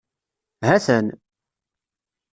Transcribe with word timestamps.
Hatan. 0.63 1.05